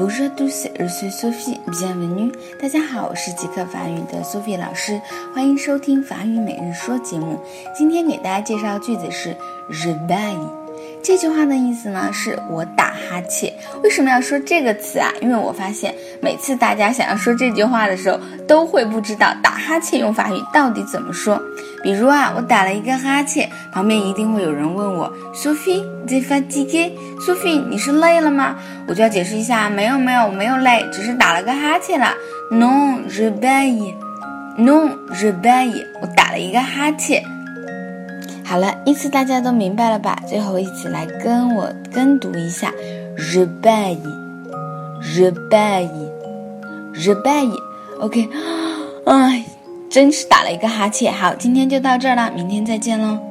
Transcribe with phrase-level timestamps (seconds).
[0.00, 1.60] Bonjour tous, je suis Sophie.
[1.66, 2.32] Bienvenue.
[2.58, 4.98] 大家好，我是即刻法语的 Sophie 老师，
[5.34, 7.38] 欢迎收听法语每日说节目。
[7.76, 9.36] 今天给大家介绍的句子是
[9.70, 10.59] je baille。
[11.10, 13.52] 这句话的意思呢，是我打哈欠。
[13.82, 15.10] 为什么要说这个词啊？
[15.20, 21.42] 因为我发现每次大家想要说这句话的时候，都会不知道打哈欠用法语到底怎么说。
[21.82, 28.54] 比如啊，我打了一个哈欠，旁边一定会有人问我，Sophie，tu fatigué？Sophie，你是累了吗？
[28.86, 32.14] 我就要解释一下，没有没有，我没有累，只是打了个哈欠啦。
[32.52, 33.94] Non，je baille。
[34.56, 35.84] Non，je baille。
[36.00, 37.20] 我打了一个哈欠。
[38.50, 40.20] 好了，意思大家都明白了吧？
[40.26, 42.74] 最后一起来跟我跟读一下
[43.16, 47.56] ，je baille，je baille，je baille。
[48.00, 48.28] OK，
[49.04, 49.44] 哎，
[49.88, 51.14] 真是打了一个哈欠。
[51.14, 53.29] 好，今天就到这儿了，明天再见喽。